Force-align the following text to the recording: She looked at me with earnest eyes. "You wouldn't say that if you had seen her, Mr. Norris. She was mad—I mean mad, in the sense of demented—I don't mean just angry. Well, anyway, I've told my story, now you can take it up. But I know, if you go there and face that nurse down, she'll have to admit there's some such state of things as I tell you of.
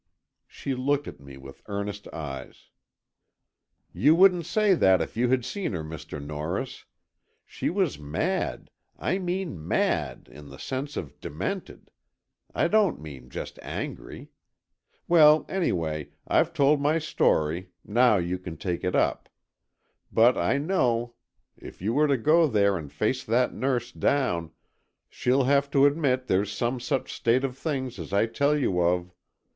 She 0.47 0.73
looked 0.73 1.07
at 1.07 1.19
me 1.19 1.37
with 1.37 1.61
earnest 1.67 2.07
eyes. 2.07 2.71
"You 3.93 4.15
wouldn't 4.15 4.47
say 4.47 4.73
that 4.73 4.99
if 4.99 5.15
you 5.15 5.29
had 5.29 5.45
seen 5.45 5.73
her, 5.73 5.83
Mr. 5.83 6.19
Norris. 6.19 6.85
She 7.45 7.69
was 7.69 7.99
mad—I 7.99 9.19
mean 9.19 9.67
mad, 9.67 10.27
in 10.31 10.49
the 10.49 10.57
sense 10.57 10.97
of 10.97 11.19
demented—I 11.19 12.67
don't 12.67 12.99
mean 12.99 13.29
just 13.29 13.59
angry. 13.61 14.29
Well, 15.07 15.45
anyway, 15.47 16.09
I've 16.27 16.51
told 16.51 16.81
my 16.81 16.97
story, 16.97 17.69
now 17.85 18.17
you 18.17 18.39
can 18.39 18.57
take 18.57 18.83
it 18.83 18.95
up. 18.95 19.29
But 20.11 20.35
I 20.35 20.57
know, 20.57 21.13
if 21.55 21.79
you 21.79 22.07
go 22.17 22.47
there 22.47 22.75
and 22.75 22.91
face 22.91 23.23
that 23.25 23.53
nurse 23.53 23.91
down, 23.91 24.49
she'll 25.11 25.43
have 25.43 25.69
to 25.69 25.85
admit 25.85 26.25
there's 26.25 26.51
some 26.51 26.79
such 26.79 27.13
state 27.13 27.43
of 27.43 27.55
things 27.55 27.99
as 27.99 28.11
I 28.11 28.25
tell 28.25 28.57
you 28.57 28.81
of. 28.81 29.13